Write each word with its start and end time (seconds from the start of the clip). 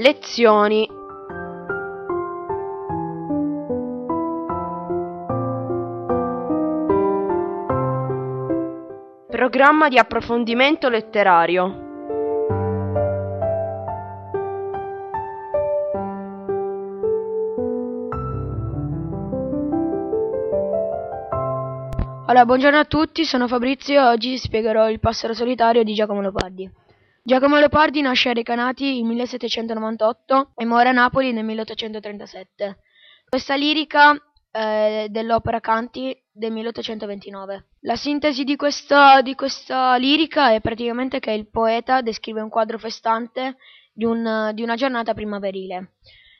Lezioni 0.00 0.88
Programma 9.28 9.88
di 9.90 9.98
approfondimento 9.98 10.88
letterario 10.88 11.88
Allora, 22.24 22.46
buongiorno 22.46 22.78
a 22.78 22.84
tutti, 22.86 23.26
sono 23.26 23.46
Fabrizio 23.46 24.00
e 24.00 24.04
oggi 24.06 24.38
spiegherò 24.38 24.88
il 24.88 24.98
passero 24.98 25.34
solitario 25.34 25.82
di 25.82 25.92
Giacomo 25.92 26.22
Leopardi. 26.22 26.88
Giacomo 27.30 27.58
Leopardi 27.58 28.00
nasce 28.00 28.30
a 28.30 28.32
Recanati 28.32 28.96
nel 28.96 29.04
1798 29.04 30.50
e 30.56 30.64
muore 30.64 30.88
a 30.88 30.92
Napoli 30.92 31.30
nel 31.32 31.44
1837. 31.44 32.78
Questa 33.28 33.54
lirica 33.54 34.20
è 34.50 35.06
dell'opera 35.08 35.60
Canti 35.60 36.12
del 36.32 36.50
1829. 36.50 37.66
La 37.82 37.94
sintesi 37.94 38.42
di 38.42 38.56
questa, 38.56 39.22
di 39.22 39.36
questa, 39.36 39.94
lirica 39.94 40.50
è 40.50 40.60
praticamente 40.60 41.20
che 41.20 41.30
il 41.30 41.48
poeta 41.48 42.00
descrive 42.00 42.40
un 42.40 42.48
quadro 42.48 42.78
festante 42.78 43.58
di, 43.92 44.06
un, 44.06 44.50
di 44.52 44.62
una 44.64 44.74
giornata 44.74 45.14
primaverile 45.14 45.92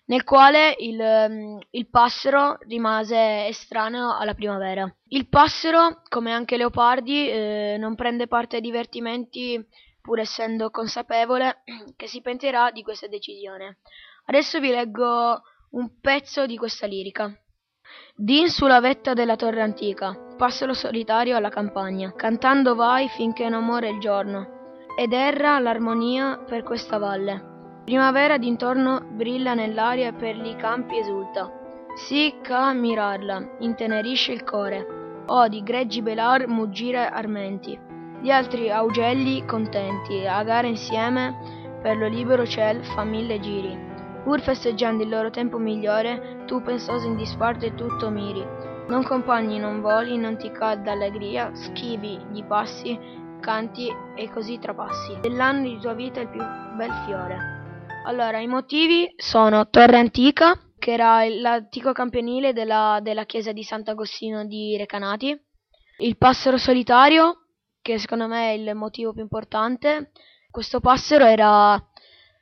nel 0.07 0.25
quale 0.25 0.75
il, 0.81 1.61
il, 1.71 1.89
passero 1.89 2.59
rimase 2.67 3.47
estraneo 3.47 4.17
alla 4.19 4.35
primavera. 4.35 4.93
Il 5.11 5.29
passero, 5.29 6.03
come 6.09 6.33
anche 6.33 6.57
Leopardi, 6.57 7.29
eh, 7.29 7.77
non 7.79 7.95
prende 7.95 8.27
parte 8.27 8.57
ai 8.57 8.63
divertimenti 8.63 9.65
pur 10.01 10.19
essendo 10.19 10.71
consapevole 10.71 11.63
che 11.97 12.07
si 12.07 12.21
pentirà 12.21 12.71
di 12.71 12.83
questa 12.83 13.07
decisione. 13.07 13.79
Adesso 14.27 14.61
vi 14.61 14.71
leggo 14.71 15.43
un 15.71 16.01
pezzo 16.01 16.47
di 16.47 16.57
questa 16.57 16.87
lirica. 16.87 17.33
Din 18.15 18.49
sulla 18.49 18.81
vetta 18.81 19.15
della 19.15 19.37
torre 19.37 19.63
antica, 19.63 20.35
passero 20.37 20.75
solitario 20.75 21.37
alla 21.37 21.49
campagna, 21.49 22.13
cantando 22.15 22.75
vai 22.75 23.09
finché 23.09 23.49
non 23.49 23.65
muore 23.65 23.89
il 23.89 23.99
giorno, 23.99 24.77
ed 24.97 25.13
erra 25.13 25.59
l'armonia 25.59 26.39
per 26.47 26.63
questa 26.63 26.99
valle 26.99 27.51
Primavera 27.91 28.39
d'intorno 28.39 29.01
brilla 29.01 29.55
nell'aria 29.55 30.09
e 30.09 30.13
per 30.13 30.37
i 30.37 30.55
campi 30.55 30.99
esulta. 30.99 31.51
Sì 31.97 32.37
ca 32.41 32.73
mirarla, 32.73 33.57
intenerisce 33.59 34.31
il 34.31 34.45
core. 34.45 35.25
Oh, 35.27 35.49
di 35.49 35.61
greggi 35.65 36.01
belar 36.01 36.47
muggire 36.47 37.09
armenti. 37.09 37.90
Gli 38.23 38.31
altri 38.31 38.71
augelli 38.71 39.47
contenti, 39.47 40.27
a 40.27 40.43
gara 40.43 40.67
insieme 40.67 41.79
per 41.81 41.97
lo 41.97 42.07
libero 42.07 42.47
ciel 42.47 42.85
fa 42.85 43.03
mille 43.03 43.41
giri. 43.41 43.89
Pur 44.23 44.43
festeggiando 44.43 45.03
il 45.03 45.09
loro 45.09 45.31
tempo 45.31 45.57
migliore, 45.57 46.45
tu 46.47 46.61
pensoso 46.61 47.07
in 47.07 47.17
disparte 47.17 47.75
tutto 47.75 48.11
miri. 48.11 48.45
Non 48.89 49.05
compagni, 49.05 49.59
non 49.59 49.81
voli, 49.81 50.19
non 50.19 50.37
ti 50.37 50.51
calda 50.51 50.93
allegria, 50.93 51.55
schivi 51.55 52.21
gli 52.31 52.45
passi, 52.45 52.99
canti 53.41 53.89
e 54.15 54.31
così 54.31 54.59
trapassi. 54.59 55.17
Dell'anno 55.21 55.63
di 55.63 55.79
tua 55.81 55.95
vita 55.95 56.21
il 56.21 56.29
più 56.29 56.43
bel 56.77 56.93
fiore. 57.07 57.39
Allora, 58.05 58.39
i 58.39 58.47
motivi 58.47 59.11
sono 59.17 59.69
Torre 59.71 59.97
Antica, 59.97 60.59
che 60.79 60.93
era 60.93 61.25
l'antico 61.27 61.93
campanile 61.93 62.53
della, 62.53 62.99
della 63.01 63.25
chiesa 63.25 63.53
di 63.53 63.63
Sant'Agostino 63.63 64.45
di 64.45 64.77
Recanati, 64.77 65.35
il 66.01 66.17
passero 66.17 66.57
solitario, 66.57 67.40
che 67.91 67.99
secondo 67.99 68.27
me 68.27 68.51
è 68.51 68.53
il 68.53 68.75
motivo 68.75 69.13
più 69.13 69.23
importante. 69.23 70.13
Questo 70.51 70.81
passero 70.81 71.25
era, 71.25 71.81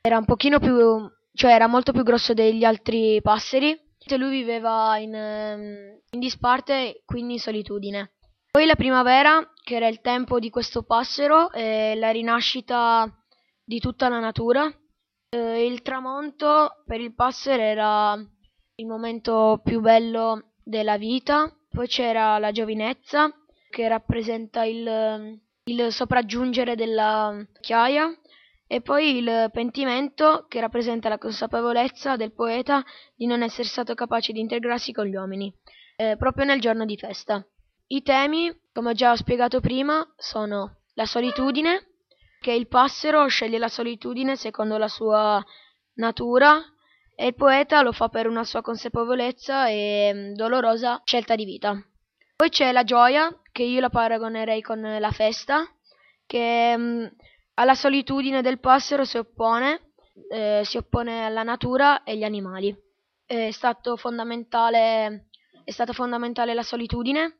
era 0.01 0.17
un 0.17 0.25
pochino 0.25 0.59
più, 0.59 1.09
cioè 1.33 1.51
era 1.51 1.67
molto 1.67 1.91
più 1.91 2.03
grosso 2.03 2.33
degli 2.33 2.63
altri 2.63 3.19
passeri. 3.21 3.77
Lui 4.17 4.29
viveva 4.29 4.97
in, 4.97 5.13
ehm, 5.13 5.99
in 6.11 6.19
disparte, 6.19 7.03
quindi 7.05 7.33
in 7.33 7.39
solitudine. 7.39 8.13
Poi 8.49 8.65
la 8.65 8.75
primavera, 8.75 9.39
che 9.63 9.75
era 9.75 9.87
il 9.87 10.01
tempo 10.01 10.39
di 10.39 10.49
questo 10.49 10.81
passero, 10.81 11.51
e 11.51 11.93
la 11.95 12.09
rinascita 12.09 13.07
di 13.63 13.79
tutta 13.79 14.09
la 14.09 14.19
natura 14.19 14.71
eh, 15.29 15.65
il 15.65 15.81
tramonto 15.81 16.81
per 16.85 16.99
il 16.99 17.13
passer 17.13 17.59
era 17.59 18.15
il 18.15 18.87
momento 18.87 19.61
più 19.63 19.79
bello 19.79 20.53
della 20.63 20.97
vita, 20.97 21.53
poi 21.69 21.87
c'era 21.87 22.37
la 22.39 22.51
giovinezza 22.51 23.31
che 23.69 23.87
rappresenta 23.87 24.63
il, 24.63 25.39
il 25.65 25.91
sopraggiungere 25.91 26.75
della 26.75 27.45
chiaia 27.61 28.09
e 28.67 28.81
poi 28.81 29.17
il 29.17 29.49
pentimento 29.51 30.45
che 30.47 30.59
rappresenta 30.59 31.09
la 31.09 31.17
consapevolezza 31.17 32.15
del 32.15 32.33
poeta 32.33 32.83
di 33.15 33.25
non 33.25 33.41
essere 33.41 33.67
stato 33.67 33.93
capace 33.95 34.31
di 34.31 34.39
integrarsi 34.39 34.91
con 34.91 35.05
gli 35.05 35.15
uomini, 35.15 35.53
eh, 35.95 36.15
proprio 36.17 36.45
nel 36.45 36.59
giorno 36.59 36.85
di 36.85 36.97
festa. 36.97 37.43
I 37.87 38.03
temi, 38.03 38.55
come 38.71 38.91
ho 38.91 38.93
già 38.93 39.15
spiegato 39.15 39.59
prima, 39.59 40.05
sono 40.15 40.81
la 40.93 41.05
solitudine, 41.05 41.87
che 42.39 42.51
il 42.51 42.67
passero 42.67 43.25
sceglie 43.27 43.57
la 43.57 43.67
solitudine 43.67 44.35
secondo 44.35 44.77
la 44.77 44.87
sua 44.87 45.43
natura 45.95 46.61
e 47.15 47.27
il 47.27 47.35
poeta 47.35 47.81
lo 47.81 47.91
fa 47.91 48.07
per 48.07 48.27
una 48.27 48.43
sua 48.43 48.61
consapevolezza 48.61 49.67
e 49.67 50.11
mm, 50.13 50.33
dolorosa 50.33 51.01
scelta 51.03 51.35
di 51.35 51.45
vita. 51.45 51.73
Poi 52.35 52.49
c'è 52.49 52.71
la 52.71 52.83
gioia, 52.83 53.29
che 53.59 53.65
io 53.65 53.81
la 53.81 53.89
paragonerei 53.89 54.61
con 54.61 54.79
la 54.79 55.11
festa, 55.11 55.67
che 56.25 56.77
mh, 56.77 56.81
mm, 56.81 57.05
alla 57.55 57.75
solitudine 57.75 58.41
del 58.41 58.61
passero 58.61 59.03
si 59.03 59.17
oppone, 59.17 59.91
eh, 60.31 60.61
si 60.63 60.77
oppone 60.77 61.25
alla 61.25 61.43
natura 61.43 62.03
e 62.03 62.13
agli 62.13 62.23
animali. 62.23 62.73
È, 63.25 63.51
stato 63.51 63.97
fondamentale, 63.97 65.27
è 65.65 65.71
stata 65.71 65.91
fondamentale 65.91 66.53
la 66.53 66.63
solitudine, 66.63 67.39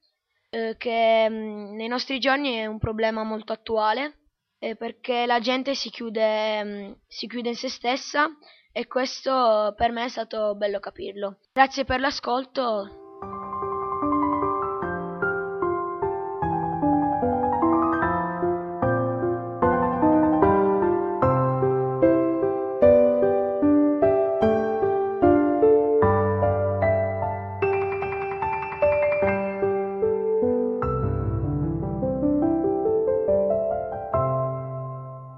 eh, 0.50 0.76
che 0.78 1.30
mh, 1.30 1.34
mm, 1.34 1.76
nei 1.76 1.88
nostri 1.88 2.20
giorni 2.20 2.56
è 2.56 2.66
un 2.66 2.80
problema 2.80 3.24
molto 3.24 3.54
attuale 3.54 4.18
eh, 4.60 4.76
perché 4.76 5.26
la 5.26 5.40
gente 5.40 5.74
si 5.74 5.90
chiude, 5.90 6.64
mh, 6.64 6.68
mm, 6.68 6.92
si 7.08 7.28
chiude 7.28 7.48
in 7.48 7.56
se 7.56 7.70
stessa 7.70 8.28
e 8.74 8.88
questo 8.88 9.74
per 9.78 9.92
me 9.92 10.04
è 10.04 10.10
stato 10.10 10.54
bello 10.56 10.80
capirlo. 10.80 11.38
Grazie 11.54 11.86
per 11.86 12.02
l'ascolto 12.02 13.08